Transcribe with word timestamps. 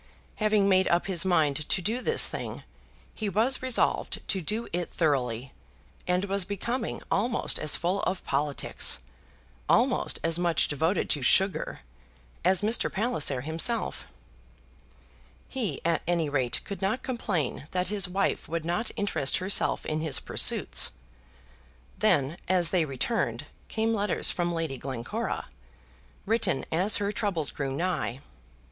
Having 0.37 0.67
made 0.67 0.87
up 0.87 1.05
his 1.05 1.23
mind 1.23 1.69
to 1.69 1.79
do 1.79 2.01
this 2.01 2.25
thing, 2.27 2.63
he 3.13 3.29
was 3.29 3.61
resolved 3.61 4.27
to 4.29 4.41
do 4.41 4.67
it 4.73 4.89
thoroughly, 4.89 5.53
and 6.07 6.25
was 6.25 6.43
becoming 6.43 7.03
almost 7.11 7.59
as 7.59 7.75
full 7.75 8.01
of 8.01 8.25
politics, 8.25 8.97
almost 9.69 10.17
as 10.23 10.39
much 10.39 10.67
devoted 10.67 11.07
to 11.11 11.21
sugar, 11.21 11.81
as 12.43 12.63
Mr. 12.63 12.91
Palliser 12.91 13.41
himself. 13.41 14.07
He 15.47 15.79
at 15.85 16.01
any 16.07 16.29
rate 16.29 16.61
could 16.63 16.81
not 16.81 17.03
complain 17.03 17.67
that 17.69 17.89
his 17.89 18.09
wife 18.09 18.49
would 18.49 18.65
not 18.65 18.89
interest 18.95 19.37
herself 19.37 19.85
in 19.85 20.01
his 20.01 20.19
pursuits. 20.19 20.93
Then, 21.99 22.37
as 22.49 22.71
they 22.71 22.85
returned, 22.85 23.45
came 23.67 23.93
letters 23.93 24.31
from 24.31 24.51
Lady 24.51 24.79
Glencora, 24.79 25.45
written 26.25 26.65
as 26.71 26.97
her 26.97 27.11
troubles 27.11 27.51
grew 27.51 27.71
nigh. 27.71 28.21